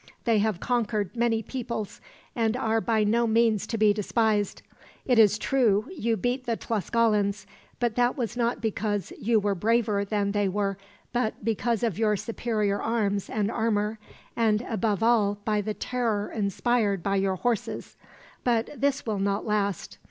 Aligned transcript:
They 0.23 0.39
have 0.39 0.59
conquered 0.59 1.15
many 1.15 1.43
peoples, 1.43 2.01
and 2.35 2.57
are 2.57 2.81
by 2.81 3.03
no 3.03 3.27
means 3.27 3.67
to 3.67 3.77
be 3.77 3.93
despised. 3.93 4.63
It 5.05 5.19
is 5.19 5.37
true 5.37 5.89
you 5.95 6.17
beat 6.17 6.47
the 6.47 6.57
Tlascalans, 6.57 7.45
but 7.79 7.93
that 7.97 8.17
was 8.17 8.35
not 8.35 8.61
because 8.61 9.13
you 9.19 9.39
were 9.39 9.53
braver 9.53 10.03
than 10.03 10.31
they 10.31 10.47
were, 10.47 10.75
but 11.13 11.45
because 11.45 11.83
of 11.83 11.99
your 11.99 12.17
superior 12.17 12.81
arms 12.81 13.29
and 13.29 13.51
armor, 13.51 13.99
and 14.35 14.63
above 14.63 15.03
all 15.03 15.37
by 15.45 15.61
the 15.61 15.75
terror 15.75 16.31
inspired 16.31 17.03
by 17.03 17.17
your 17.17 17.35
horses 17.35 17.95
but 18.43 18.71
this 18.81 19.05
will 19.05 19.19
not 19.19 19.45
last. 19.45 19.99